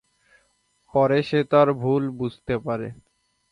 [0.93, 2.87] পরে সে তার ভুল বুঝতে পারে।